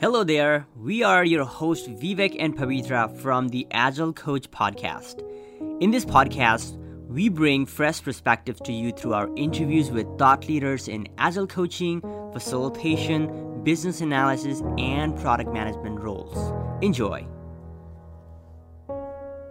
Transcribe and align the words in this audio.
Hello 0.00 0.24
there. 0.24 0.66
We 0.76 1.02
are 1.02 1.26
your 1.26 1.44
hosts 1.44 1.86
Vivek 1.86 2.34
and 2.38 2.56
Pavitra 2.56 3.14
from 3.18 3.48
the 3.48 3.66
Agile 3.70 4.14
Coach 4.14 4.50
podcast. 4.50 5.22
In 5.82 5.90
this 5.90 6.06
podcast, 6.06 6.78
we 7.06 7.28
bring 7.28 7.66
fresh 7.66 8.02
perspectives 8.02 8.62
to 8.62 8.72
you 8.72 8.92
through 8.92 9.12
our 9.12 9.28
interviews 9.36 9.90
with 9.90 10.06
thought 10.16 10.48
leaders 10.48 10.88
in 10.88 11.06
agile 11.18 11.46
coaching, 11.46 12.00
facilitation, 12.32 13.62
business 13.62 14.00
analysis, 14.00 14.62
and 14.78 15.18
product 15.18 15.52
management 15.52 16.00
roles. 16.00 16.50
Enjoy. 16.82 17.26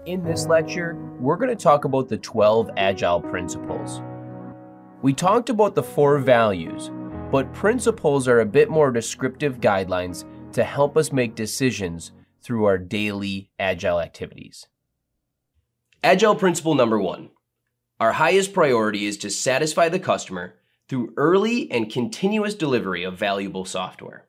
In 0.08 0.24
this 0.24 0.48
lecture, 0.48 0.96
we're 1.20 1.38
going 1.38 1.56
to 1.56 1.64
talk 1.64 1.86
about 1.86 2.10
the 2.10 2.18
12 2.18 2.72
agile 2.76 3.22
principles. 3.22 4.02
We 5.04 5.14
talked 5.14 5.52
about 5.52 5.76
the 5.76 5.84
four 5.84 6.18
values, 6.18 6.90
but 7.32 7.54
principles 7.54 8.28
are 8.28 8.40
a 8.40 8.46
bit 8.48 8.72
more 8.72 8.90
descriptive 8.90 9.60
guidelines 9.60 10.26
to 10.54 10.64
help 10.64 10.98
us 10.98 11.12
make 11.12 11.36
decisions 11.36 12.12
through 12.42 12.66
our 12.66 12.78
daily 12.78 13.50
agile 13.60 14.00
activities. 14.00 14.68
Agile 16.04 16.36
principle 16.36 16.76
number 16.76 17.00
one 17.00 17.30
our 18.00 18.14
highest 18.14 18.54
priority 18.54 19.06
is 19.06 19.18
to 19.18 19.30
satisfy 19.30 19.90
the 19.90 20.00
customer 20.00 20.56
through 20.88 21.14
early 21.18 21.70
and 21.70 21.92
continuous 21.92 22.56
delivery 22.56 23.04
of 23.04 23.18
valuable 23.18 23.66
software. 23.66 24.26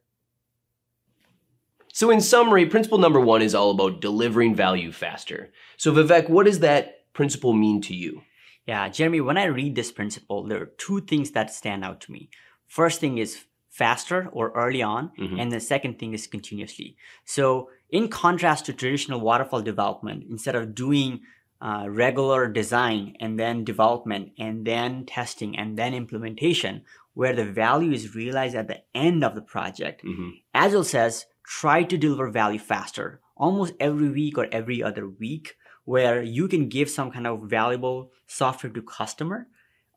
So, 1.92 2.10
in 2.10 2.20
summary, 2.20 2.66
principle 2.66 2.98
number 2.98 3.20
one 3.20 3.42
is 3.42 3.54
all 3.54 3.70
about 3.70 4.00
delivering 4.00 4.54
value 4.54 4.90
faster. 4.90 5.52
So, 5.76 5.92
Vivek, 5.92 6.28
what 6.28 6.46
does 6.46 6.60
that 6.60 7.12
principle 7.12 7.52
mean 7.52 7.80
to 7.82 7.94
you? 7.94 8.22
Yeah, 8.66 8.88
Jeremy, 8.88 9.20
when 9.20 9.36
I 9.36 9.44
read 9.44 9.74
this 9.74 9.90
principle, 9.90 10.44
there 10.44 10.62
are 10.62 10.72
two 10.78 11.00
things 11.00 11.32
that 11.32 11.52
stand 11.52 11.84
out 11.84 12.00
to 12.02 12.12
me. 12.12 12.30
First 12.66 13.00
thing 13.00 13.18
is 13.18 13.44
faster 13.70 14.28
or 14.32 14.50
early 14.50 14.82
on, 14.82 15.12
mm-hmm. 15.18 15.38
and 15.38 15.50
the 15.50 15.60
second 15.60 15.98
thing 15.98 16.12
is 16.12 16.26
continuously. 16.26 16.96
So, 17.24 17.70
in 17.88 18.08
contrast 18.08 18.66
to 18.66 18.72
traditional 18.72 19.20
waterfall 19.20 19.62
development, 19.62 20.24
instead 20.28 20.56
of 20.56 20.74
doing 20.74 21.20
uh, 21.62 21.86
regular 21.88 22.48
design 22.48 23.16
and 23.20 23.38
then 23.38 23.64
development 23.64 24.32
and 24.38 24.66
then 24.66 25.06
testing 25.06 25.56
and 25.56 25.78
then 25.78 25.94
implementation, 25.94 26.82
where 27.14 27.34
the 27.34 27.44
value 27.44 27.92
is 27.92 28.14
realized 28.14 28.54
at 28.54 28.68
the 28.68 28.82
end 28.94 29.24
of 29.24 29.34
the 29.34 29.42
project, 29.42 30.04
mm-hmm. 30.04 30.30
Agile 30.52 30.84
says 30.84 31.26
try 31.44 31.82
to 31.82 31.98
deliver 31.98 32.30
value 32.30 32.58
faster, 32.58 33.20
almost 33.36 33.74
every 33.80 34.08
week 34.08 34.38
or 34.38 34.48
every 34.52 34.82
other 34.82 35.08
week, 35.08 35.56
where 35.84 36.22
you 36.22 36.46
can 36.48 36.68
give 36.68 36.90
some 36.90 37.10
kind 37.10 37.26
of 37.26 37.42
valuable 37.42 38.10
software 38.26 38.72
to 38.72 38.82
customer, 38.82 39.48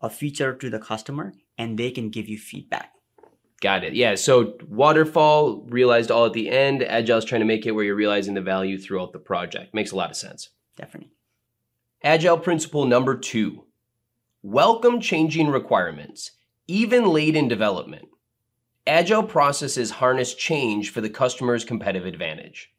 a 0.02 0.10
feature 0.10 0.56
to 0.56 0.70
the 0.70 0.80
customer, 0.80 1.34
and 1.58 1.78
they 1.78 1.92
can 1.92 2.10
give 2.10 2.28
you 2.28 2.38
feedback. 2.38 2.93
Got 3.64 3.86
it. 3.86 3.94
Yeah. 3.94 4.16
So 4.16 4.58
waterfall 4.68 5.62
realized 5.70 6.12
all 6.12 6.26
at 6.26 6.34
the 6.34 6.50
end. 6.50 6.84
Agile's 6.84 7.24
trying 7.24 7.40
to 7.40 7.46
make 7.46 7.66
it 7.66 7.72
where 7.72 7.86
you're 7.86 7.96
realizing 7.96 8.34
the 8.34 8.42
value 8.42 8.78
throughout 8.78 9.14
the 9.14 9.20
project. 9.20 9.74
Makes 9.74 9.94
a 9.94 9.96
lot 9.96 10.10
of 10.10 10.18
sense. 10.18 10.50
Definitely. 10.76 11.14
Agile 12.04 12.38
principle 12.38 12.86
number 12.86 13.18
two 13.18 13.64
welcome 14.42 15.00
changing 15.00 15.48
requirements, 15.48 16.32
even 16.68 17.08
late 17.08 17.38
in 17.38 17.48
development. 17.48 18.10
Agile 18.86 19.24
processes 19.24 19.92
harness 19.92 20.34
change 20.34 20.90
for 20.90 21.00
the 21.00 21.10
customer's 21.10 21.64
competitive 21.64 22.06
advantage. 22.06 22.70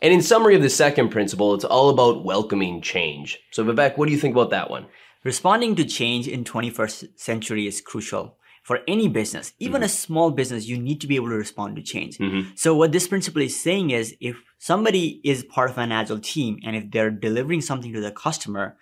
And 0.00 0.14
in 0.14 0.22
summary 0.22 0.54
of 0.54 0.62
the 0.62 0.70
second 0.70 1.08
principle, 1.08 1.52
it's 1.52 1.64
all 1.64 1.88
about 1.88 2.24
welcoming 2.24 2.80
change. 2.80 3.40
So, 3.50 3.64
Vivek, 3.64 3.98
what 3.98 4.06
do 4.06 4.12
you 4.12 4.20
think 4.20 4.36
about 4.36 4.50
that 4.50 4.70
one? 4.70 4.86
Responding 5.24 5.74
to 5.74 5.84
change 5.84 6.28
in 6.28 6.44
21st 6.44 7.18
century 7.18 7.66
is 7.66 7.80
crucial 7.80 8.38
for 8.66 8.80
any 8.88 9.06
business, 9.06 9.52
even 9.60 9.76
mm-hmm. 9.76 9.84
a 9.84 9.88
small 9.88 10.32
business, 10.32 10.66
you 10.66 10.76
need 10.76 11.00
to 11.00 11.06
be 11.06 11.14
able 11.14 11.28
to 11.28 11.36
respond 11.36 11.76
to 11.76 11.82
change. 11.82 12.18
Mm-hmm. 12.18 12.50
So 12.56 12.74
what 12.74 12.90
this 12.90 13.06
principle 13.06 13.42
is 13.42 13.56
saying 13.60 13.90
is 13.90 14.16
if 14.20 14.42
somebody 14.58 15.20
is 15.22 15.44
part 15.44 15.70
of 15.70 15.78
an 15.78 15.92
agile 15.92 16.18
team 16.18 16.58
and 16.64 16.74
if 16.74 16.90
they're 16.90 17.12
delivering 17.12 17.60
something 17.60 17.92
to 17.92 18.00
the 18.00 18.10
customer, 18.10 18.76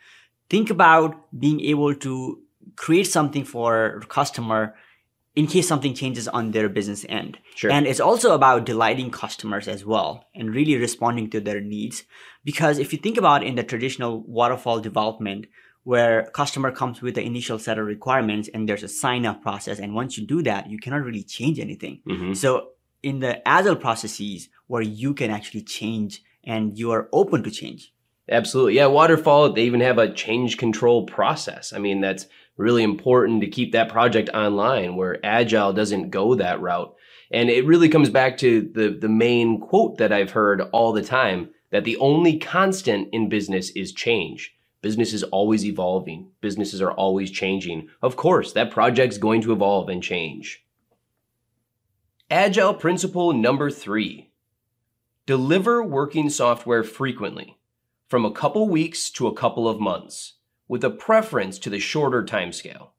think 0.48 0.70
about 0.70 1.28
being 1.38 1.60
able 1.60 1.94
to 1.96 2.40
create 2.76 3.08
something 3.08 3.44
for 3.44 4.00
customer 4.08 4.74
in 5.36 5.46
case 5.46 5.68
something 5.68 5.92
changes 5.92 6.28
on 6.28 6.52
their 6.52 6.70
business 6.70 7.04
end. 7.10 7.36
Sure. 7.54 7.70
And 7.70 7.86
it's 7.86 8.00
also 8.00 8.34
about 8.34 8.64
delighting 8.64 9.10
customers 9.10 9.68
as 9.68 9.84
well 9.84 10.24
and 10.34 10.54
really 10.54 10.78
responding 10.78 11.28
to 11.28 11.40
their 11.42 11.60
needs. 11.60 12.04
Because 12.42 12.78
if 12.78 12.90
you 12.94 12.98
think 12.98 13.18
about 13.18 13.44
in 13.44 13.56
the 13.56 13.62
traditional 13.62 14.22
waterfall 14.22 14.80
development, 14.80 15.44
where 15.84 16.24
customer 16.32 16.70
comes 16.70 17.00
with 17.00 17.14
the 17.14 17.22
initial 17.22 17.58
set 17.58 17.78
of 17.78 17.86
requirements 17.86 18.48
and 18.52 18.68
there's 18.68 18.82
a 18.82 18.88
sign 18.88 19.24
up 19.24 19.42
process. 19.42 19.78
And 19.78 19.94
once 19.94 20.18
you 20.18 20.26
do 20.26 20.42
that, 20.42 20.68
you 20.68 20.78
cannot 20.78 21.04
really 21.04 21.22
change 21.22 21.60
anything. 21.60 22.00
Mm-hmm. 22.08 22.32
So 22.34 22.70
in 23.02 23.20
the 23.20 23.46
agile 23.46 23.76
processes 23.76 24.48
where 24.66 24.82
you 24.82 25.14
can 25.14 25.30
actually 25.30 25.62
change 25.62 26.22
and 26.42 26.78
you 26.78 26.90
are 26.90 27.08
open 27.12 27.42
to 27.42 27.50
change. 27.50 27.92
Absolutely. 28.30 28.76
Yeah. 28.76 28.86
Waterfall, 28.86 29.52
they 29.52 29.64
even 29.64 29.80
have 29.80 29.98
a 29.98 30.12
change 30.12 30.56
control 30.56 31.04
process. 31.04 31.74
I 31.74 31.78
mean, 31.78 32.00
that's 32.00 32.26
really 32.56 32.82
important 32.82 33.42
to 33.42 33.48
keep 33.48 33.72
that 33.72 33.90
project 33.90 34.30
online 34.32 34.96
where 34.96 35.24
agile 35.24 35.74
doesn't 35.74 36.10
go 36.10 36.34
that 36.36 36.60
route. 36.60 36.94
And 37.30 37.50
it 37.50 37.66
really 37.66 37.90
comes 37.90 38.08
back 38.08 38.38
to 38.38 38.70
the, 38.72 38.96
the 38.98 39.08
main 39.08 39.60
quote 39.60 39.98
that 39.98 40.12
I've 40.12 40.30
heard 40.30 40.62
all 40.72 40.92
the 40.92 41.02
time 41.02 41.50
that 41.72 41.84
the 41.84 41.96
only 41.96 42.38
constant 42.38 43.08
in 43.12 43.28
business 43.28 43.70
is 43.70 43.92
change. 43.92 44.53
Business 44.84 45.14
is 45.14 45.22
always 45.22 45.64
evolving. 45.64 46.28
Businesses 46.42 46.82
are 46.82 46.92
always 46.92 47.30
changing. 47.30 47.88
Of 48.02 48.16
course, 48.16 48.52
that 48.52 48.70
project's 48.70 49.16
going 49.16 49.40
to 49.40 49.52
evolve 49.54 49.88
and 49.88 50.02
change. 50.02 50.62
Agile 52.30 52.74
principle 52.74 53.32
number 53.32 53.70
three 53.70 54.30
deliver 55.24 55.82
working 55.82 56.28
software 56.28 56.84
frequently, 56.84 57.56
from 58.08 58.26
a 58.26 58.30
couple 58.30 58.68
weeks 58.68 59.08
to 59.12 59.26
a 59.26 59.32
couple 59.34 59.66
of 59.66 59.80
months, 59.80 60.34
with 60.68 60.84
a 60.84 60.90
preference 60.90 61.58
to 61.60 61.70
the 61.70 61.78
shorter 61.78 62.22
timescale. 62.22 62.90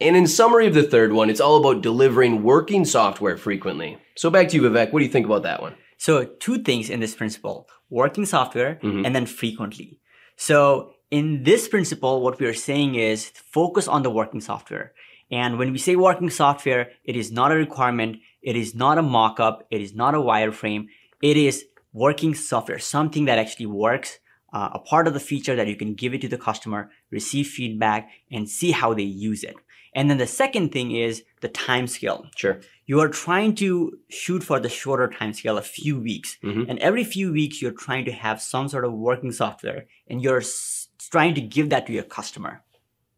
And 0.00 0.16
in 0.16 0.28
summary 0.28 0.68
of 0.68 0.74
the 0.74 0.84
third 0.84 1.12
one, 1.12 1.28
it's 1.28 1.40
all 1.40 1.56
about 1.56 1.82
delivering 1.82 2.44
working 2.44 2.84
software 2.84 3.36
frequently. 3.36 3.98
So 4.14 4.30
back 4.30 4.46
to 4.50 4.56
you, 4.56 4.62
Vivek. 4.62 4.92
What 4.92 5.00
do 5.00 5.04
you 5.04 5.10
think 5.10 5.26
about 5.26 5.42
that 5.42 5.60
one? 5.60 5.74
So 5.98 6.24
two 6.24 6.58
things 6.58 6.88
in 6.88 7.00
this 7.00 7.16
principle, 7.16 7.68
working 7.88 8.26
software 8.26 8.78
mm-hmm. 8.80 9.04
and 9.04 9.12
then 9.12 9.26
frequently. 9.26 9.96
So 10.40 10.94
in 11.10 11.42
this 11.42 11.68
principle, 11.68 12.22
what 12.22 12.40
we 12.40 12.46
are 12.46 12.54
saying 12.54 12.94
is 12.94 13.28
focus 13.28 13.86
on 13.86 14.02
the 14.02 14.08
working 14.08 14.40
software. 14.40 14.94
And 15.30 15.58
when 15.58 15.70
we 15.70 15.76
say 15.76 15.96
working 15.96 16.30
software, 16.30 16.92
it 17.04 17.14
is 17.14 17.30
not 17.30 17.52
a 17.52 17.56
requirement. 17.56 18.16
It 18.40 18.56
is 18.56 18.74
not 18.74 18.96
a 18.96 19.02
mock-up. 19.02 19.66
It 19.70 19.82
is 19.82 19.94
not 19.94 20.14
a 20.14 20.18
wireframe. 20.18 20.86
It 21.20 21.36
is 21.36 21.66
working 21.92 22.34
software, 22.34 22.78
something 22.78 23.26
that 23.26 23.38
actually 23.38 23.66
works, 23.66 24.18
uh, 24.50 24.70
a 24.72 24.78
part 24.78 25.06
of 25.06 25.12
the 25.12 25.20
feature 25.20 25.56
that 25.56 25.68
you 25.68 25.76
can 25.76 25.92
give 25.92 26.14
it 26.14 26.22
to 26.22 26.28
the 26.28 26.38
customer, 26.38 26.90
receive 27.10 27.46
feedback, 27.46 28.08
and 28.32 28.48
see 28.48 28.70
how 28.70 28.94
they 28.94 29.02
use 29.02 29.44
it. 29.44 29.56
And 29.94 30.08
then 30.08 30.18
the 30.18 30.26
second 30.26 30.72
thing 30.72 30.92
is 30.92 31.24
the 31.40 31.48
time 31.48 31.86
scale. 31.86 32.26
Sure. 32.36 32.60
You 32.86 33.00
are 33.00 33.08
trying 33.08 33.54
to 33.56 33.98
shoot 34.08 34.42
for 34.42 34.60
the 34.60 34.68
shorter 34.68 35.08
time 35.08 35.32
scale, 35.32 35.58
a 35.58 35.62
few 35.62 35.98
weeks. 35.98 36.38
Mm-hmm. 36.42 36.70
And 36.70 36.78
every 36.78 37.04
few 37.04 37.32
weeks, 37.32 37.60
you're 37.60 37.72
trying 37.72 38.04
to 38.04 38.12
have 38.12 38.40
some 38.40 38.68
sort 38.68 38.84
of 38.84 38.92
working 38.92 39.32
software 39.32 39.86
and 40.08 40.22
you're 40.22 40.38
s- 40.38 40.88
trying 41.10 41.34
to 41.34 41.40
give 41.40 41.70
that 41.70 41.86
to 41.86 41.92
your 41.92 42.04
customer. 42.04 42.62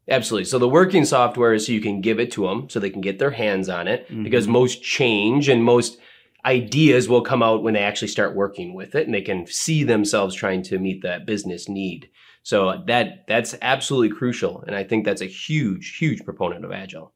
Absolutely. 0.08 0.46
So 0.46 0.58
the 0.58 0.68
working 0.68 1.04
software 1.04 1.54
is 1.54 1.66
so 1.66 1.72
you 1.72 1.80
can 1.80 2.00
give 2.00 2.18
it 2.18 2.32
to 2.32 2.46
them 2.46 2.68
so 2.68 2.80
they 2.80 2.90
can 2.90 3.00
get 3.00 3.18
their 3.18 3.30
hands 3.30 3.68
on 3.68 3.86
it 3.86 4.08
mm-hmm. 4.08 4.24
because 4.24 4.48
most 4.48 4.82
change 4.82 5.48
and 5.48 5.62
most 5.62 5.98
ideas 6.44 7.08
will 7.08 7.22
come 7.22 7.42
out 7.42 7.62
when 7.62 7.74
they 7.74 7.82
actually 7.82 8.08
start 8.08 8.34
working 8.34 8.74
with 8.74 8.94
it 8.94 9.06
and 9.06 9.14
they 9.14 9.22
can 9.22 9.46
see 9.46 9.84
themselves 9.84 10.34
trying 10.34 10.62
to 10.62 10.78
meet 10.78 11.02
that 11.02 11.24
business 11.24 11.68
need. 11.68 12.10
So 12.42 12.82
that 12.86 13.26
that's 13.28 13.54
absolutely 13.62 14.16
crucial 14.16 14.62
and 14.66 14.74
I 14.74 14.84
think 14.84 15.04
that's 15.04 15.22
a 15.22 15.26
huge 15.26 15.96
huge 15.96 16.24
proponent 16.24 16.64
of 16.64 16.72
agile. 16.72 17.12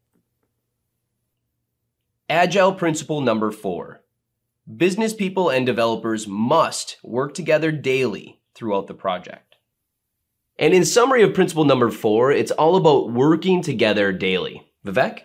Agile 2.28 2.74
principle 2.74 3.20
number 3.20 3.50
4. 3.50 4.02
Business 4.76 5.14
people 5.14 5.48
and 5.48 5.64
developers 5.64 6.26
must 6.26 6.96
work 7.04 7.34
together 7.34 7.70
daily 7.70 8.40
throughout 8.54 8.88
the 8.88 8.94
project. 8.94 9.56
And 10.58 10.74
in 10.74 10.84
summary 10.84 11.22
of 11.22 11.34
principle 11.34 11.64
number 11.64 11.90
4, 11.90 12.32
it's 12.32 12.50
all 12.50 12.76
about 12.76 13.12
working 13.12 13.62
together 13.62 14.10
daily. 14.10 14.72
Vivek? 14.84 15.20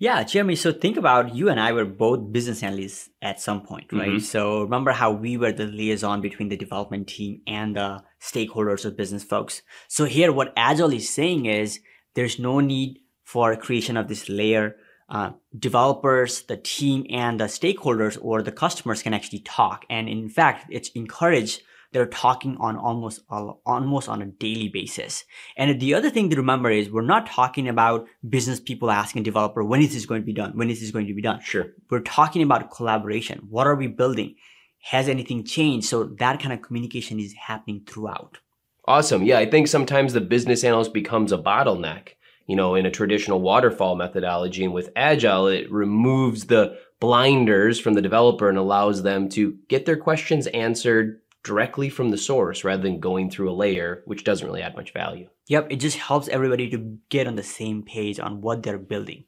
Yeah, 0.00 0.22
Jeremy. 0.22 0.54
So 0.54 0.72
think 0.72 0.96
about 0.96 1.34
you 1.34 1.48
and 1.48 1.58
I 1.58 1.72
were 1.72 1.84
both 1.84 2.32
business 2.32 2.62
analysts 2.62 3.10
at 3.20 3.40
some 3.40 3.62
point, 3.62 3.92
right? 3.92 4.10
Mm-hmm. 4.10 4.18
So 4.18 4.62
remember 4.62 4.92
how 4.92 5.10
we 5.10 5.36
were 5.36 5.50
the 5.50 5.66
liaison 5.66 6.20
between 6.20 6.48
the 6.48 6.56
development 6.56 7.08
team 7.08 7.40
and 7.48 7.74
the 7.74 8.04
stakeholders 8.20 8.84
or 8.84 8.92
business 8.92 9.24
folks. 9.24 9.62
So 9.88 10.04
here, 10.04 10.30
what 10.32 10.52
Agile 10.56 10.92
is 10.92 11.10
saying 11.10 11.46
is 11.46 11.80
there's 12.14 12.38
no 12.38 12.60
need 12.60 13.00
for 13.24 13.56
creation 13.56 13.96
of 13.96 14.06
this 14.06 14.28
layer. 14.28 14.76
Uh, 15.10 15.32
developers, 15.58 16.42
the 16.42 16.58
team, 16.58 17.04
and 17.10 17.40
the 17.40 17.44
stakeholders 17.44 18.18
or 18.20 18.42
the 18.42 18.52
customers 18.52 19.02
can 19.02 19.14
actually 19.14 19.40
talk. 19.40 19.84
And 19.88 20.08
in 20.08 20.28
fact, 20.28 20.66
it's 20.70 20.90
encouraged 20.90 21.62
they're 21.92 22.06
talking 22.06 22.56
on 22.60 22.76
almost 22.76 23.20
almost 23.30 24.08
on 24.08 24.22
a 24.22 24.26
daily 24.26 24.68
basis. 24.68 25.24
And 25.56 25.80
the 25.80 25.94
other 25.94 26.10
thing 26.10 26.30
to 26.30 26.36
remember 26.36 26.70
is 26.70 26.90
we're 26.90 27.02
not 27.02 27.26
talking 27.26 27.68
about 27.68 28.06
business 28.28 28.60
people 28.60 28.90
asking 28.90 29.22
developer 29.22 29.64
when 29.64 29.80
is 29.80 29.94
this 29.94 30.06
going 30.06 30.22
to 30.22 30.26
be 30.26 30.32
done? 30.32 30.52
When 30.56 30.70
is 30.70 30.80
this 30.80 30.90
going 30.90 31.06
to 31.06 31.14
be 31.14 31.22
done? 31.22 31.40
Sure. 31.40 31.66
We're 31.90 32.00
talking 32.00 32.42
about 32.42 32.70
collaboration. 32.70 33.46
What 33.48 33.66
are 33.66 33.76
we 33.76 33.86
building? 33.86 34.36
Has 34.80 35.08
anything 35.08 35.44
changed? 35.44 35.88
So 35.88 36.04
that 36.18 36.40
kind 36.40 36.52
of 36.52 36.62
communication 36.62 37.18
is 37.18 37.34
happening 37.34 37.82
throughout. 37.86 38.38
Awesome. 38.86 39.22
Yeah, 39.22 39.38
I 39.38 39.50
think 39.50 39.68
sometimes 39.68 40.12
the 40.12 40.20
business 40.20 40.64
analyst 40.64 40.94
becomes 40.94 41.32
a 41.32 41.38
bottleneck. 41.38 42.10
You 42.46 42.56
know, 42.56 42.74
in 42.74 42.86
a 42.86 42.90
traditional 42.90 43.42
waterfall 43.42 43.96
methodology 43.96 44.64
and 44.64 44.72
with 44.72 44.88
agile, 44.96 45.48
it 45.48 45.70
removes 45.70 46.46
the 46.46 46.78
blinders 46.98 47.78
from 47.78 47.92
the 47.94 48.00
developer 48.00 48.48
and 48.48 48.56
allows 48.56 49.02
them 49.02 49.28
to 49.30 49.58
get 49.68 49.84
their 49.84 49.98
questions 49.98 50.46
answered 50.48 51.20
directly 51.48 51.88
from 51.88 52.10
the 52.10 52.18
source 52.18 52.62
rather 52.62 52.82
than 52.82 53.00
going 53.00 53.30
through 53.30 53.50
a 53.50 53.60
layer, 53.64 54.02
which 54.04 54.22
doesn't 54.22 54.46
really 54.46 54.60
add 54.60 54.76
much 54.76 54.92
value. 54.92 55.28
Yep, 55.46 55.68
it 55.70 55.76
just 55.76 55.96
helps 55.96 56.28
everybody 56.28 56.68
to 56.68 56.98
get 57.08 57.26
on 57.26 57.36
the 57.36 57.42
same 57.42 57.82
page 57.82 58.20
on 58.20 58.42
what 58.42 58.62
they're 58.62 58.76
building. 58.76 59.24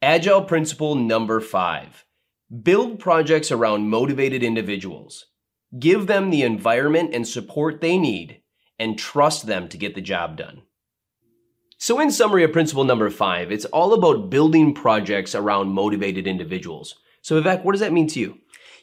Agile 0.00 0.42
principle 0.42 0.94
number 0.94 1.38
five 1.40 2.06
build 2.62 2.98
projects 2.98 3.52
around 3.52 3.90
motivated 3.90 4.42
individuals. 4.42 5.26
Give 5.78 6.06
them 6.06 6.30
the 6.30 6.42
environment 6.42 7.14
and 7.14 7.28
support 7.28 7.82
they 7.82 7.98
need, 7.98 8.40
and 8.78 8.98
trust 8.98 9.46
them 9.46 9.68
to 9.68 9.76
get 9.76 9.94
the 9.94 10.00
job 10.00 10.38
done. 10.38 10.62
So, 11.76 12.00
in 12.00 12.10
summary 12.10 12.42
of 12.42 12.54
principle 12.54 12.84
number 12.84 13.10
five, 13.10 13.52
it's 13.52 13.66
all 13.66 13.92
about 13.92 14.30
building 14.30 14.72
projects 14.72 15.34
around 15.34 15.74
motivated 15.74 16.26
individuals. 16.26 16.94
So, 17.20 17.38
Vivek, 17.38 17.64
what 17.64 17.72
does 17.72 17.82
that 17.82 17.92
mean 17.92 18.08
to 18.08 18.20
you? 18.20 18.38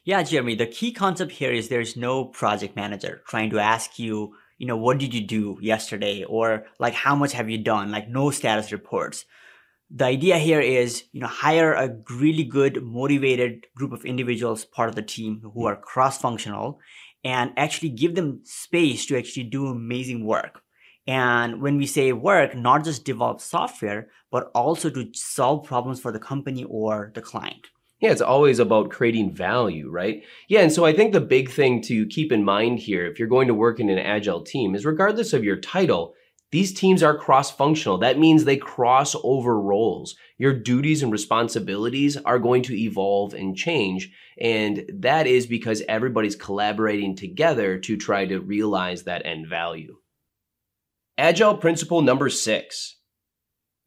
Yeah, 0.05 0.21
Jeremy, 0.21 0.53
the 0.53 0.67
key 0.67 0.91
concept 0.91 1.31
here 1.31 1.51
is 1.51 1.67
there's 1.67 1.97
no 1.97 2.25
project 2.25 2.75
manager 2.75 3.23
trying 3.27 3.49
to 3.49 3.59
ask 3.59 3.97
you, 3.97 4.35
you 4.59 4.67
know, 4.67 4.77
what 4.77 4.99
did 4.99 5.15
you 5.15 5.21
do 5.21 5.57
yesterday? 5.59 6.23
Or 6.23 6.67
like, 6.77 6.93
how 6.93 7.15
much 7.15 7.33
have 7.33 7.49
you 7.49 7.57
done? 7.57 7.91
Like, 7.91 8.07
no 8.07 8.29
status 8.29 8.71
reports. 8.71 9.25
The 9.89 10.05
idea 10.05 10.37
here 10.37 10.61
is, 10.61 11.05
you 11.11 11.21
know, 11.21 11.27
hire 11.27 11.73
a 11.73 11.97
really 12.11 12.43
good, 12.43 12.83
motivated 12.83 13.65
group 13.75 13.93
of 13.93 14.05
individuals, 14.05 14.63
part 14.63 14.89
of 14.89 14.95
the 14.95 15.01
team 15.01 15.41
who 15.55 15.65
are 15.65 15.75
cross 15.75 16.19
functional 16.19 16.79
and 17.23 17.51
actually 17.57 17.89
give 17.89 18.13
them 18.13 18.41
space 18.43 19.07
to 19.07 19.17
actually 19.17 19.45
do 19.45 19.65
amazing 19.65 20.23
work. 20.23 20.61
And 21.07 21.63
when 21.63 21.77
we 21.77 21.87
say 21.87 22.13
work, 22.13 22.55
not 22.55 22.83
just 22.83 23.05
develop 23.05 23.41
software, 23.41 24.09
but 24.31 24.51
also 24.53 24.91
to 24.91 25.09
solve 25.13 25.65
problems 25.65 25.99
for 25.99 26.11
the 26.11 26.19
company 26.19 26.63
or 26.63 27.11
the 27.15 27.21
client. 27.21 27.69
Yeah, 28.01 28.11
it's 28.11 28.21
always 28.21 28.59
about 28.59 28.89
creating 28.89 29.33
value, 29.33 29.89
right? 29.89 30.23
Yeah, 30.49 30.61
and 30.61 30.71
so 30.71 30.83
I 30.85 30.93
think 30.93 31.13
the 31.13 31.21
big 31.21 31.49
thing 31.49 31.81
to 31.83 32.05
keep 32.07 32.31
in 32.31 32.43
mind 32.43 32.79
here, 32.79 33.05
if 33.05 33.17
you're 33.17 33.27
going 33.27 33.47
to 33.47 33.53
work 33.53 33.79
in 33.79 33.89
an 33.89 33.99
agile 33.99 34.41
team, 34.41 34.75
is 34.75 34.85
regardless 34.85 35.31
of 35.31 35.45
your 35.45 35.55
title, 35.55 36.13
these 36.51 36.73
teams 36.73 37.01
are 37.03 37.17
cross 37.17 37.51
functional. 37.51 37.97
That 37.97 38.19
means 38.19 38.43
they 38.43 38.57
cross 38.57 39.15
over 39.23 39.59
roles. 39.59 40.15
Your 40.37 40.53
duties 40.53 41.03
and 41.03 41.11
responsibilities 41.11 42.17
are 42.17 42.39
going 42.39 42.63
to 42.63 42.77
evolve 42.77 43.33
and 43.33 43.57
change. 43.57 44.11
And 44.39 44.85
that 44.93 45.27
is 45.27 45.47
because 45.47 45.81
everybody's 45.87 46.35
collaborating 46.35 47.15
together 47.15 47.77
to 47.79 47.97
try 47.97 48.25
to 48.25 48.39
realize 48.39 49.03
that 49.03 49.25
end 49.25 49.47
value. 49.47 49.97
Agile 51.17 51.57
principle 51.57 52.01
number 52.01 52.29
six 52.29 52.97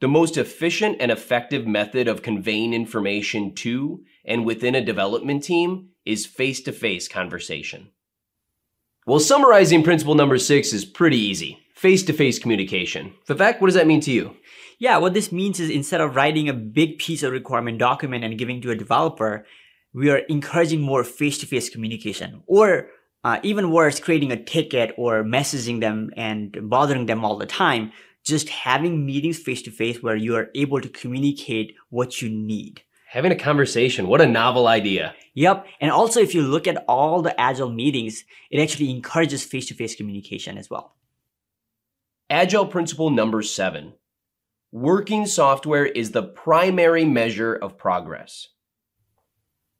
the 0.00 0.08
most 0.08 0.36
efficient 0.36 0.96
and 1.00 1.10
effective 1.10 1.66
method 1.66 2.08
of 2.08 2.22
conveying 2.22 2.72
information 2.72 3.54
to 3.56 4.04
and 4.24 4.44
within 4.44 4.74
a 4.74 4.84
development 4.84 5.42
team 5.42 5.88
is 6.04 6.26
face 6.26 6.60
to 6.62 6.72
face 6.72 7.08
conversation. 7.08 7.90
Well, 9.06 9.20
summarizing 9.20 9.82
principle 9.82 10.14
number 10.14 10.38
six 10.38 10.72
is 10.72 10.84
pretty 10.84 11.18
easy 11.18 11.60
face 11.74 12.02
to 12.02 12.12
face 12.12 12.40
communication. 12.40 13.14
Vivek, 13.28 13.60
what 13.60 13.68
does 13.68 13.76
that 13.76 13.86
mean 13.86 14.00
to 14.00 14.10
you? 14.10 14.34
Yeah, 14.80 14.96
what 14.96 15.14
this 15.14 15.30
means 15.30 15.60
is 15.60 15.70
instead 15.70 16.00
of 16.00 16.16
writing 16.16 16.48
a 16.48 16.52
big 16.52 16.98
piece 16.98 17.22
of 17.22 17.30
requirement 17.30 17.78
document 17.78 18.24
and 18.24 18.36
giving 18.36 18.60
to 18.62 18.72
a 18.72 18.76
developer, 18.76 19.46
we 19.94 20.10
are 20.10 20.18
encouraging 20.18 20.80
more 20.80 21.04
face 21.04 21.38
to 21.38 21.46
face 21.46 21.70
communication. 21.70 22.42
Or 22.46 22.88
uh, 23.22 23.38
even 23.44 23.70
worse, 23.70 24.00
creating 24.00 24.32
a 24.32 24.42
ticket 24.42 24.92
or 24.96 25.22
messaging 25.22 25.80
them 25.80 26.10
and 26.16 26.56
bothering 26.68 27.06
them 27.06 27.24
all 27.24 27.38
the 27.38 27.46
time 27.46 27.92
just 28.28 28.48
having 28.48 29.04
meetings 29.04 29.38
face 29.38 29.62
to 29.62 29.70
face 29.70 30.02
where 30.02 30.16
you 30.16 30.36
are 30.36 30.50
able 30.54 30.80
to 30.80 30.88
communicate 30.88 31.74
what 31.90 32.22
you 32.22 32.28
need. 32.28 32.82
Having 33.08 33.32
a 33.32 33.36
conversation. 33.36 34.06
What 34.06 34.20
a 34.20 34.26
novel 34.26 34.68
idea. 34.68 35.14
Yep. 35.34 35.66
And 35.80 35.90
also, 35.90 36.20
if 36.20 36.34
you 36.34 36.42
look 36.42 36.66
at 36.66 36.84
all 36.86 37.22
the 37.22 37.38
agile 37.40 37.70
meetings, 37.70 38.24
it 38.50 38.60
actually 38.60 38.90
encourages 38.90 39.44
face 39.44 39.66
to 39.68 39.74
face 39.74 39.96
communication 39.96 40.58
as 40.58 40.68
well. 40.68 40.94
Agile 42.28 42.66
principle 42.66 43.08
number 43.08 43.42
seven 43.42 43.94
working 44.70 45.24
software 45.24 45.86
is 45.86 46.10
the 46.10 46.22
primary 46.22 47.06
measure 47.06 47.54
of 47.54 47.78
progress. 47.78 48.48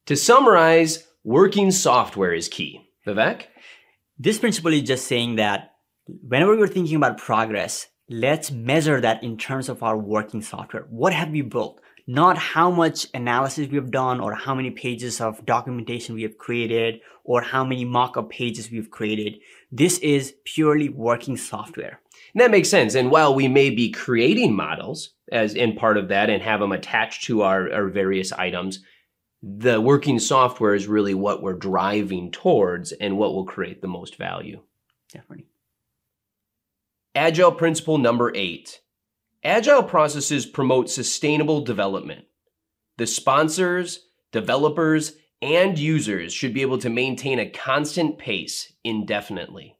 To 0.07 0.17
summarize, 0.17 1.07
working 1.23 1.71
software 1.71 2.33
is 2.33 2.49
key. 2.49 2.89
Vivek? 3.07 3.43
This 4.19 4.39
principle 4.39 4.73
is 4.73 4.83
just 4.83 5.07
saying 5.07 5.37
that 5.37 5.73
whenever 6.07 6.57
we're 6.57 6.67
thinking 6.67 6.97
about 6.97 7.19
progress, 7.19 7.87
let's 8.09 8.51
measure 8.51 9.01
that 9.01 9.23
in 9.23 9.37
terms 9.37 9.69
of 9.69 9.83
our 9.83 9.97
working 9.97 10.43
software. 10.43 10.87
What 10.91 11.13
have 11.13 11.31
we 11.31 11.43
built? 11.43 11.81
Not 12.07 12.39
how 12.39 12.71
much 12.71 13.07
analysis 13.13 13.69
we 13.69 13.77
have 13.77 13.91
done 13.91 14.19
or 14.19 14.35
how 14.35 14.55
many 14.55 14.71
pages 14.71 15.21
of 15.21 15.45
documentation 15.45 16.15
we 16.15 16.23
have 16.23 16.39
created 16.39 17.01
or 17.23 17.43
how 17.43 17.65
many 17.65 17.85
mock-up 17.85 18.31
pages 18.31 18.71
we've 18.71 18.91
created. 18.91 19.41
This 19.71 19.99
is 19.99 20.35
purely 20.45 20.89
working 20.89 21.37
software. 21.37 22.01
And 22.33 22.41
that 22.41 22.51
makes 22.51 22.71
sense. 22.71 22.95
And 22.95 23.11
while 23.11 23.35
we 23.35 23.47
may 23.47 23.69
be 23.69 23.91
creating 23.91 24.57
models 24.57 25.11
as 25.31 25.55
in 25.55 25.77
part 25.77 25.99
of 25.99 26.09
that 26.09 26.31
and 26.31 26.43
have 26.43 26.61
them 26.61 26.73
attached 26.73 27.25
to 27.25 27.43
our, 27.43 27.71
our 27.71 27.89
various 27.89 28.33
items, 28.33 28.83
the 29.43 29.79
working 29.79 30.19
software 30.19 30.75
is 30.75 30.89
really 30.89 31.15
what 31.15 31.43
we're 31.43 31.53
driving 31.53 32.31
towards 32.31 32.93
and 32.93 33.19
what 33.19 33.35
will 33.35 33.45
create 33.45 33.83
the 33.83 33.89
most 33.89 34.17
value. 34.17 34.63
Definitely. 35.13 35.45
Agile 37.15 37.53
principle 37.53 37.99
number 37.99 38.33
eight 38.35 38.81
Agile 39.45 39.85
processes 39.85 40.47
promote 40.47 40.91
sustainable 40.91 41.61
development. 41.61 42.25
The 42.97 43.07
sponsors, 43.07 44.01
developers, 44.33 45.15
and 45.41 45.79
users 45.79 46.33
should 46.33 46.53
be 46.53 46.63
able 46.63 46.79
to 46.79 46.91
maintain 46.91 47.39
a 47.39 47.49
constant 47.49 48.19
pace 48.19 48.73
indefinitely. 48.83 49.77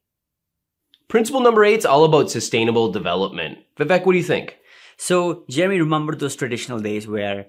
Principle 1.09 1.41
number 1.41 1.65
eight 1.65 1.79
is 1.79 1.85
all 1.85 2.05
about 2.05 2.31
sustainable 2.31 2.91
development. 2.91 3.59
Vivek, 3.77 4.05
what 4.05 4.13
do 4.13 4.17
you 4.17 4.23
think? 4.23 4.57
So, 4.95 5.43
Jeremy, 5.49 5.81
remember 5.81 6.15
those 6.15 6.35
traditional 6.35 6.79
days 6.79 7.07
where 7.07 7.47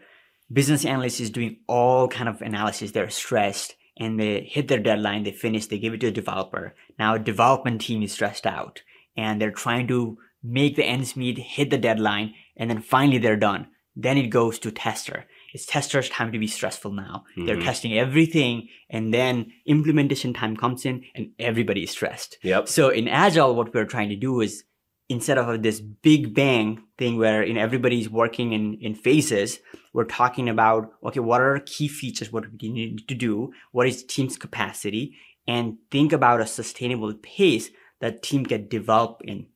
business 0.53 0.85
analysts 0.85 1.21
is 1.21 1.31
doing 1.31 1.59
all 1.69 2.09
kind 2.09 2.29
of 2.29 2.43
analysis. 2.43 2.91
They're 2.91 3.11
stressed 3.11 3.77
and 3.97 4.19
they 4.19 4.43
hit 4.43 4.69
their 4.69 4.79
deadline, 4.79 5.25
they 5.25 5.33
finish, 5.33 5.67
they 5.67 5.79
give 5.79 5.95
it 5.95 6.01
to 6.01 6.07
the 6.07 6.13
developer. 6.13 6.75
Now, 6.99 7.19
development 7.19 7.83
team 7.83 8.03
is 8.03 8.13
stressed 8.13 8.47
out 8.47 8.83
and 9.21 9.41
they're 9.41 9.51
trying 9.51 9.87
to 9.87 10.17
make 10.43 10.77
the 10.77 10.85
ends 10.85 11.15
meet, 11.15 11.39
hit 11.39 11.69
the 11.69 11.77
deadline, 11.77 12.33
and 12.57 12.71
then 12.71 12.81
finally 12.81 13.19
they're 13.19 13.37
done. 13.37 13.67
Then 13.95 14.17
it 14.17 14.29
goes 14.29 14.59
to 14.61 14.71
tester. 14.71 15.27
It's 15.53 15.67
tester's 15.67 16.09
time 16.09 16.33
to 16.33 16.39
be 16.39 16.47
stressful 16.47 16.93
now. 16.93 17.25
Mm-hmm. 17.37 17.47
They're 17.47 17.61
testing 17.61 17.93
everything 17.99 18.69
and 18.89 19.13
then 19.13 19.53
implementation 19.67 20.33
time 20.33 20.57
comes 20.57 20.87
in 20.87 21.05
and 21.15 21.33
everybody 21.39 21.83
is 21.83 21.91
stressed. 21.91 22.39
Yep. 22.43 22.69
So 22.69 22.89
in 22.89 23.09
Agile, 23.09 23.55
what 23.55 23.75
we're 23.75 23.85
trying 23.85 24.09
to 24.09 24.17
do 24.17 24.41
is 24.41 24.65
instead 25.11 25.37
of 25.37 25.63
this 25.63 25.81
big 25.81 26.35
bang 26.35 26.83
thing 26.97 27.19
where 27.19 27.45
know, 27.53 27.61
everybody's 27.61 28.09
working 28.09 28.53
in, 28.53 28.79
in 28.81 28.95
phases, 28.95 29.59
we're 29.93 30.05
talking 30.05 30.49
about, 30.49 30.93
okay, 31.05 31.21
what 31.21 31.43
are 31.43 31.59
key 31.67 31.89
features? 31.89 32.33
What 32.33 32.45
do 32.45 32.51
we 32.63 32.73
need 32.73 33.09
to 33.09 33.15
do? 33.15 33.53
What 33.73 33.89
is 33.89 34.05
team's 34.05 34.39
capacity? 34.39 35.17
And 35.49 35.79
think 35.91 36.13
about 36.13 36.41
a 36.41 36.47
sustainable 36.47 37.13
pace 37.15 37.71
that 38.01 38.23
team 38.23 38.43
get 38.43 38.71
developed 38.71 39.23
in. 39.25 39.47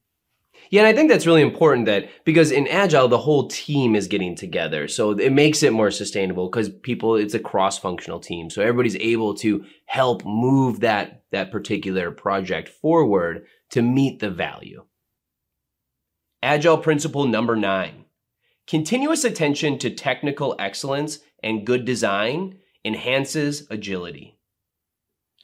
Yeah, 0.71 0.81
and 0.83 0.89
I 0.89 0.93
think 0.93 1.11
that's 1.11 1.27
really 1.27 1.43
important 1.43 1.87
that 1.87 2.09
because 2.25 2.51
in 2.51 2.67
Agile, 2.69 3.09
the 3.09 3.19
whole 3.19 3.49
team 3.49 3.95
is 3.95 4.09
getting 4.09 4.35
together. 4.35 4.89
So 4.89 5.11
it 5.11 5.33
makes 5.33 5.63
it 5.63 5.73
more 5.73 5.91
sustainable 5.91 6.49
because 6.49 6.69
people, 6.69 7.17
it's 7.17 7.35
a 7.35 7.39
cross 7.39 7.79
functional 7.79 8.21
team. 8.21 8.49
So 8.51 8.63
everybody's 8.63 8.97
able 8.97 9.35
to 9.37 9.65
help 9.87 10.25
move 10.25 10.81
that, 10.81 11.25
that 11.33 11.51
particular 11.51 12.11
project 12.11 12.69
forward 12.69 13.47
to 13.71 13.83
meet 13.83 14.21
the 14.21 14.31
value. 14.31 14.85
Agile 16.43 16.79
principle 16.79 17.27
number 17.27 17.57
nine 17.57 18.05
continuous 18.67 19.25
attention 19.25 19.79
to 19.79 19.91
technical 19.91 20.57
excellence 20.59 21.19
and 21.43 21.67
good 21.67 21.85
design 21.85 22.59
enhances 22.85 23.67
agility. 23.71 24.34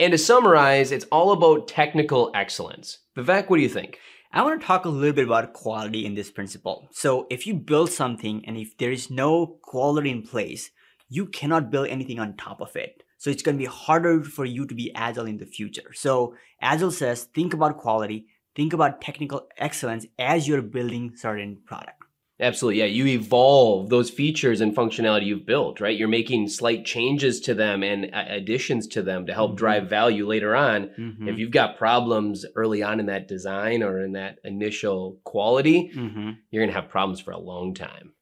And 0.01 0.13
to 0.13 0.19
summarize, 0.19 0.93
it's 0.93 1.05
all 1.13 1.33
about 1.33 1.69
technical 1.69 2.31
excellence. 2.35 3.01
Vivek, 3.19 3.51
what 3.51 3.59
do 3.59 3.63
you 3.63 3.69
think? 3.69 3.99
I 4.33 4.43
want 4.43 4.59
to 4.59 4.67
talk 4.67 4.87
a 4.87 4.89
little 4.89 5.15
bit 5.15 5.27
about 5.27 5.53
quality 5.53 6.07
in 6.07 6.15
this 6.15 6.31
principle. 6.31 6.89
So, 6.91 7.27
if 7.29 7.47
you 7.47 7.53
build 7.53 7.91
something 7.91 8.43
and 8.47 8.57
if 8.57 8.79
there 8.79 8.93
is 8.93 9.11
no 9.11 9.59
quality 9.61 10.11
in 10.11 10.23
place, 10.23 10.71
you 11.11 11.27
cannot 11.27 11.71
build 11.71 11.89
anything 11.89 12.19
on 12.19 12.39
top 12.39 12.63
of 12.63 12.75
it. 12.77 13.03
So 13.19 13.29
it's 13.29 13.43
going 13.43 13.59
to 13.59 13.63
be 13.63 13.67
harder 13.67 14.25
for 14.25 14.47
you 14.47 14.65
to 14.65 14.75
be 14.75 14.91
agile 14.95 15.27
in 15.27 15.37
the 15.37 15.45
future. 15.45 15.93
So 15.93 16.35
agile 16.63 16.91
says 16.91 17.25
think 17.25 17.53
about 17.53 17.77
quality, 17.77 18.29
think 18.57 18.73
about 18.73 19.03
technical 19.03 19.49
excellence 19.59 20.07
as 20.19 20.49
you're 20.49 20.63
building 20.63 21.13
certain 21.15 21.59
product. 21.67 22.00
Absolutely. 22.41 22.81
Yeah. 22.81 22.87
You 22.87 23.07
evolve 23.07 23.91
those 23.91 24.09
features 24.09 24.63
and 24.63 24.75
functionality 24.75 25.27
you've 25.27 25.45
built, 25.45 25.79
right? 25.79 25.97
You're 25.97 26.09
making 26.09 26.49
slight 26.49 26.87
changes 26.87 27.39
to 27.43 27.55
them 27.55 27.83
and 27.83 28.07
additions 28.15 28.87
to 28.89 29.03
them 29.03 29.27
to 29.27 29.35
help 29.35 29.51
mm-hmm. 29.51 29.59
drive 29.59 29.91
value 29.91 30.27
later 30.27 30.57
on. 30.57 30.91
Mm-hmm. 30.99 31.29
If 31.29 31.39
you've 31.39 31.51
got 31.51 31.77
problems 31.77 32.47
early 32.57 32.83
on 32.83 32.99
in 32.99 33.07
that 33.07 33.29
design 33.29 33.83
or 33.83 34.03
in 34.03 34.13
that 34.13 34.39
initial 34.43 35.21
quality, 35.25 35.93
mm-hmm. 35.95 36.31
you're 36.51 36.63
going 36.63 36.75
to 36.75 36.81
have 36.81 36.89
problems 36.89 37.21
for 37.21 37.33
a 37.33 37.39
long 37.39 37.75
time. 37.75 38.15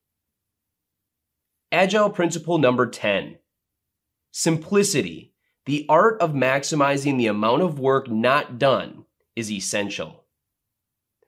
Agile 1.70 2.10
principle 2.10 2.58
number 2.58 2.86
10 2.86 3.38
simplicity. 4.32 5.32
The 5.66 5.84
art 5.88 6.20
of 6.22 6.32
maximizing 6.32 7.18
the 7.18 7.26
amount 7.26 7.62
of 7.62 7.78
work 7.78 8.10
not 8.10 8.58
done 8.58 9.04
is 9.36 9.50
essential. 9.50 10.24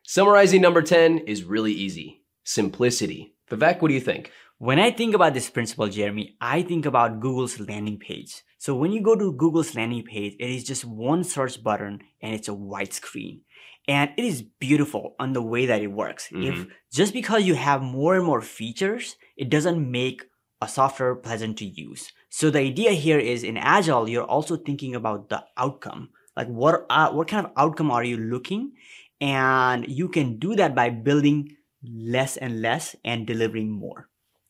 Summarizing 0.02 0.62
number 0.62 0.80
10 0.80 1.18
is 1.18 1.44
really 1.44 1.72
easy 1.72 2.19
simplicity. 2.50 3.34
Vivek, 3.50 3.80
what 3.80 3.88
do 3.88 3.94
you 3.94 4.00
think? 4.00 4.32
When 4.58 4.78
I 4.78 4.90
think 4.90 5.14
about 5.14 5.34
this 5.34 5.48
principle, 5.48 5.88
Jeremy, 5.88 6.36
I 6.40 6.62
think 6.62 6.84
about 6.84 7.20
Google's 7.20 7.58
landing 7.60 7.98
page. 7.98 8.42
So 8.58 8.74
when 8.74 8.92
you 8.92 9.00
go 9.00 9.16
to 9.16 9.32
Google's 9.32 9.74
landing 9.74 10.04
page, 10.04 10.34
it 10.38 10.50
is 10.50 10.64
just 10.64 10.84
one 10.84 11.24
search 11.24 11.62
button 11.62 12.00
and 12.20 12.34
it's 12.34 12.48
a 12.48 12.54
white 12.54 12.92
screen. 12.92 13.42
And 13.88 14.10
it 14.16 14.24
is 14.24 14.42
beautiful 14.42 15.14
on 15.18 15.32
the 15.32 15.42
way 15.42 15.66
that 15.66 15.80
it 15.80 15.86
works. 15.86 16.28
Mm-hmm. 16.28 16.42
If 16.42 16.66
just 16.92 17.14
because 17.14 17.44
you 17.44 17.54
have 17.54 17.82
more 17.82 18.16
and 18.16 18.24
more 18.24 18.42
features, 18.42 19.16
it 19.36 19.48
doesn't 19.48 19.90
make 19.90 20.24
a 20.60 20.68
software 20.68 21.14
pleasant 21.14 21.56
to 21.58 21.64
use. 21.64 22.12
So 22.28 22.50
the 22.50 22.60
idea 22.60 22.92
here 22.92 23.18
is 23.18 23.42
in 23.44 23.56
Agile, 23.56 24.08
you're 24.08 24.24
also 24.24 24.56
thinking 24.56 24.94
about 24.94 25.30
the 25.30 25.42
outcome. 25.56 26.10
Like 26.36 26.48
what, 26.48 26.84
uh, 26.90 27.10
what 27.12 27.28
kind 27.28 27.46
of 27.46 27.52
outcome 27.56 27.90
are 27.90 28.04
you 28.04 28.18
looking? 28.18 28.72
And 29.20 29.88
you 29.88 30.08
can 30.08 30.38
do 30.38 30.54
that 30.56 30.74
by 30.74 30.90
building 30.90 31.56
less 31.82 32.36
and 32.36 32.60
less 32.62 32.96
and 33.04 33.26
delivering 33.26 33.70
more. 33.70 34.08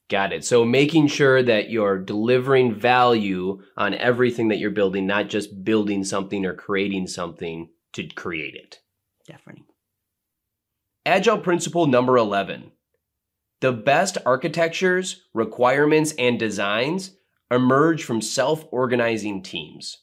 Got 0.09 0.33
it. 0.33 0.45
So 0.45 0.65
making 0.65 1.07
sure 1.07 1.41
that 1.41 1.71
you're 1.71 1.99
delivering 1.99 2.75
value 2.75 3.63
on 3.77 3.95
everything 3.95 4.49
that 4.49 4.59
you're 4.59 4.71
building, 4.71 5.07
not 5.07 5.29
just 5.29 5.65
building 5.65 6.03
something 6.03 6.45
or 6.45 6.55
creating 6.55 7.07
something 7.07 7.69
to 7.93 8.09
create 8.09 8.57
it. 8.57 8.81
Definitely. 9.27 9.67
Agile 11.07 11.39
principle 11.39 11.87
number 11.87 12.17
11. 12.17 12.73
The 13.61 13.73
best 13.73 14.19
architectures, 14.27 15.23
requirements, 15.33 16.13
and 16.19 16.39
designs 16.39 17.13
emerge 17.51 18.03
from 18.03 18.21
self 18.21 18.65
organizing 18.73 19.43
teams. 19.43 19.99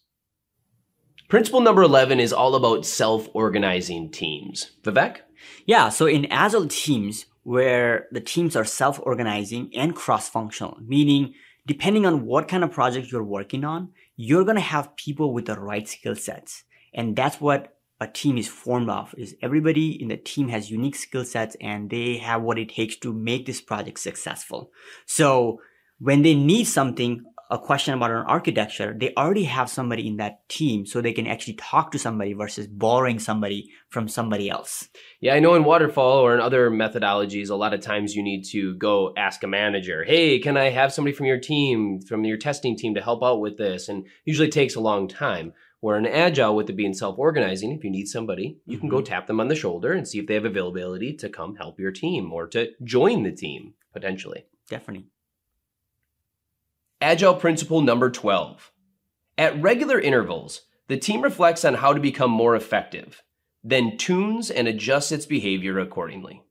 Principle 1.27 1.61
number 1.61 1.83
11 1.83 2.19
is 2.19 2.31
all 2.31 2.55
about 2.55 2.85
self 2.85 3.27
organizing 3.33 4.09
teams. 4.09 4.71
Vivek? 4.83 5.17
Yeah, 5.65 5.89
so 5.89 6.05
in 6.05 6.25
agile 6.31 6.67
teams, 6.67 7.25
where 7.47 8.07
the 8.11 8.19
teams 8.19 8.57
are 8.57 8.65
self-organizing 8.65 9.71
and 9.73 9.95
cross-functional, 9.95 10.77
meaning 10.85 11.33
depending 11.65 12.05
on 12.05 12.25
what 12.25 12.49
kind 12.49 12.61
of 12.61 12.73
project 12.73 13.09
you're 13.09 13.23
working 13.23 13.63
on, 13.63 13.87
you're 14.17 14.43
going 14.43 14.57
to 14.57 14.61
have 14.61 14.93
people 14.97 15.33
with 15.33 15.45
the 15.45 15.57
right 15.57 15.87
skill 15.87 16.13
sets. 16.13 16.65
And 16.93 17.15
that's 17.15 17.39
what 17.39 17.77
a 18.01 18.07
team 18.07 18.37
is 18.37 18.49
formed 18.49 18.89
of 18.89 19.15
is 19.17 19.33
everybody 19.41 20.01
in 20.01 20.09
the 20.09 20.17
team 20.17 20.49
has 20.49 20.69
unique 20.69 20.97
skill 20.97 21.23
sets 21.23 21.55
and 21.61 21.89
they 21.89 22.17
have 22.17 22.41
what 22.41 22.59
it 22.59 22.67
takes 22.67 22.97
to 22.97 23.13
make 23.13 23.45
this 23.45 23.61
project 23.61 23.99
successful. 23.99 24.69
So 25.05 25.61
when 25.99 26.23
they 26.23 26.35
need 26.35 26.65
something, 26.65 27.23
a 27.49 27.57
question 27.57 27.93
about 27.93 28.11
an 28.11 28.25
architecture, 28.27 28.95
they 28.97 29.13
already 29.15 29.45
have 29.45 29.69
somebody 29.69 30.07
in 30.07 30.17
that 30.17 30.47
team 30.49 30.85
so 30.85 30.99
they 30.99 31.13
can 31.13 31.27
actually 31.27 31.53
talk 31.53 31.91
to 31.91 31.99
somebody 31.99 32.33
versus 32.33 32.67
borrowing 32.67 33.19
somebody 33.19 33.69
from 33.89 34.07
somebody 34.07 34.49
else. 34.49 34.89
Yeah, 35.21 35.33
I 35.33 35.39
know 35.39 35.55
in 35.55 35.63
waterfall 35.63 36.19
or 36.19 36.33
in 36.33 36.41
other 36.41 36.69
methodologies, 36.69 37.49
a 37.49 37.55
lot 37.55 37.73
of 37.73 37.81
times 37.81 38.15
you 38.15 38.23
need 38.23 38.43
to 38.51 38.75
go 38.75 39.13
ask 39.17 39.43
a 39.43 39.47
manager, 39.47 40.03
hey, 40.03 40.39
can 40.39 40.57
I 40.57 40.69
have 40.69 40.91
somebody 40.91 41.15
from 41.15 41.25
your 41.25 41.39
team, 41.39 42.01
from 42.01 42.25
your 42.25 42.37
testing 42.37 42.75
team 42.75 42.95
to 42.95 43.01
help 43.01 43.23
out 43.23 43.39
with 43.39 43.57
this? 43.57 43.87
And 43.87 44.05
usually 44.25 44.49
takes 44.49 44.75
a 44.75 44.81
long 44.81 45.07
time. 45.07 45.53
Where 45.79 45.97
in 45.97 46.07
Agile, 46.07 46.55
with 46.55 46.71
it 46.71 46.75
being 46.75 46.95
self 46.95 47.19
organizing, 47.19 47.71
if 47.71 47.83
you 47.83 47.91
need 47.91 48.07
somebody, 48.07 48.57
you 48.65 48.77
mm-hmm. 48.77 48.81
can 48.81 48.89
go 48.89 48.97
mm-hmm. 48.97 49.05
tap 49.05 49.27
them 49.27 49.39
on 49.39 49.47
the 49.47 49.55
shoulder 49.55 49.93
and 49.93 50.07
see 50.07 50.17
if 50.17 50.25
they 50.25 50.33
have 50.33 50.43
availability 50.43 51.13
to 51.17 51.29
come 51.29 51.55
help 51.55 51.79
your 51.79 51.91
team 51.91 52.33
or 52.33 52.47
to 52.47 52.71
join 52.83 53.21
the 53.21 53.31
team 53.31 53.75
potentially. 53.93 54.45
Definitely. 54.69 55.05
Agile 56.99 57.35
principle 57.35 57.81
number 57.81 58.09
12. 58.09 58.71
At 59.37 59.61
regular 59.61 59.99
intervals, 59.99 60.61
the 60.87 60.97
team 60.97 61.21
reflects 61.21 61.63
on 61.63 61.75
how 61.75 61.93
to 61.93 61.99
become 61.99 62.31
more 62.31 62.55
effective, 62.55 63.21
then 63.63 63.97
tunes 63.97 64.49
and 64.49 64.67
adjusts 64.67 65.11
its 65.11 65.27
behavior 65.27 65.77
accordingly. 65.79 66.41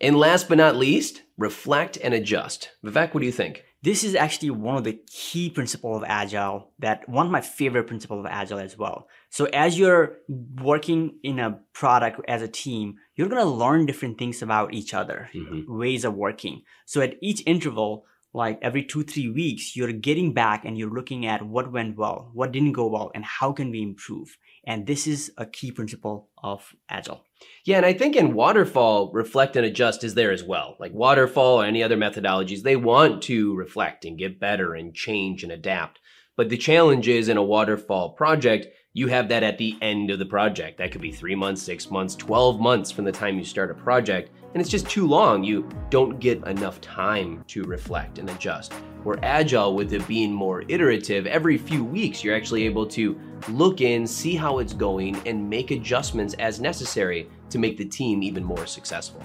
And 0.00 0.16
last 0.16 0.48
but 0.48 0.58
not 0.58 0.76
least, 0.76 1.22
reflect 1.36 1.96
and 1.96 2.14
adjust. 2.14 2.70
Vivek, 2.84 3.14
what 3.14 3.20
do 3.20 3.26
you 3.26 3.32
think? 3.32 3.64
This 3.82 4.04
is 4.04 4.14
actually 4.14 4.50
one 4.50 4.76
of 4.76 4.84
the 4.84 5.00
key 5.12 5.50
principles 5.50 5.98
of 5.98 6.08
Agile 6.08 6.70
that 6.78 7.08
one 7.08 7.26
of 7.26 7.32
my 7.32 7.40
favorite 7.40 7.86
principles 7.86 8.20
of 8.20 8.30
Agile 8.30 8.58
as 8.58 8.78
well. 8.78 9.08
So 9.28 9.46
as 9.46 9.78
you're 9.78 10.18
working 10.62 11.18
in 11.22 11.38
a 11.38 11.58
product 11.72 12.20
as 12.28 12.42
a 12.42 12.48
team, 12.48 12.94
you're 13.14 13.28
going 13.28 13.42
to 13.42 13.48
learn 13.48 13.86
different 13.86 14.18
things 14.18 14.40
about 14.40 14.72
each 14.72 14.94
other, 14.94 15.28
mm-hmm. 15.34 15.78
ways 15.78 16.04
of 16.04 16.14
working. 16.14 16.62
So 16.86 17.00
at 17.02 17.16
each 17.20 17.42
interval, 17.44 18.06
like 18.34 18.58
every 18.60 18.84
two 18.84 19.02
three 19.04 19.28
weeks 19.28 19.76
you're 19.76 19.92
getting 19.92 20.34
back 20.34 20.64
and 20.64 20.76
you're 20.76 20.90
looking 20.90 21.24
at 21.24 21.42
what 21.42 21.72
went 21.72 21.96
well 21.96 22.30
what 22.34 22.52
didn't 22.52 22.72
go 22.72 22.86
well 22.86 23.10
and 23.14 23.24
how 23.24 23.52
can 23.52 23.70
we 23.70 23.80
improve 23.80 24.36
and 24.66 24.86
this 24.86 25.06
is 25.06 25.32
a 25.38 25.46
key 25.46 25.70
principle 25.70 26.28
of 26.42 26.74
agile 26.88 27.24
yeah 27.64 27.76
and 27.76 27.86
i 27.86 27.92
think 27.92 28.16
in 28.16 28.34
waterfall 28.34 29.10
reflect 29.12 29.56
and 29.56 29.64
adjust 29.64 30.04
is 30.04 30.14
there 30.14 30.32
as 30.32 30.42
well 30.42 30.76
like 30.78 30.92
waterfall 30.92 31.62
or 31.62 31.64
any 31.64 31.82
other 31.82 31.96
methodologies 31.96 32.62
they 32.62 32.76
want 32.76 33.22
to 33.22 33.54
reflect 33.54 34.04
and 34.04 34.18
get 34.18 34.40
better 34.40 34.74
and 34.74 34.94
change 34.94 35.42
and 35.42 35.52
adapt 35.52 36.00
but 36.36 36.48
the 36.48 36.58
challenge 36.58 37.08
is 37.08 37.28
in 37.28 37.36
a 37.36 37.42
waterfall 37.42 38.10
project 38.10 38.66
you 38.96 39.08
have 39.08 39.28
that 39.28 39.42
at 39.42 39.58
the 39.58 39.76
end 39.82 40.10
of 40.12 40.20
the 40.20 40.24
project. 40.24 40.78
That 40.78 40.92
could 40.92 41.00
be 41.00 41.10
three 41.10 41.34
months, 41.34 41.60
six 41.60 41.90
months, 41.90 42.14
12 42.14 42.60
months 42.60 42.92
from 42.92 43.04
the 43.04 43.12
time 43.12 43.36
you 43.36 43.44
start 43.44 43.72
a 43.72 43.74
project. 43.74 44.30
And 44.54 44.60
it's 44.60 44.70
just 44.70 44.88
too 44.88 45.06
long. 45.06 45.42
You 45.42 45.68
don't 45.90 46.20
get 46.20 46.46
enough 46.46 46.80
time 46.80 47.44
to 47.48 47.64
reflect 47.64 48.20
and 48.20 48.30
adjust. 48.30 48.72
We're 49.02 49.18
agile 49.20 49.74
with 49.74 49.92
it 49.92 50.06
being 50.06 50.32
more 50.32 50.62
iterative. 50.68 51.26
Every 51.26 51.58
few 51.58 51.84
weeks, 51.84 52.22
you're 52.22 52.36
actually 52.36 52.64
able 52.64 52.86
to 52.86 53.20
look 53.48 53.80
in, 53.80 54.06
see 54.06 54.36
how 54.36 54.60
it's 54.60 54.72
going, 54.72 55.20
and 55.26 55.50
make 55.50 55.72
adjustments 55.72 56.34
as 56.38 56.60
necessary 56.60 57.28
to 57.50 57.58
make 57.58 57.76
the 57.76 57.84
team 57.84 58.22
even 58.22 58.44
more 58.44 58.64
successful. 58.64 59.20